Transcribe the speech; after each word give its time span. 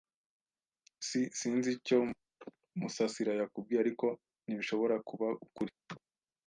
S 1.07 1.09
Sinzi 1.37 1.69
icyo 1.77 1.97
Musasira 2.79 3.31
yakubwiye, 3.39 3.79
ariko 3.81 4.05
ntibishobora 4.43 4.95
kuba 5.09 5.27
ukuri. 5.45 5.73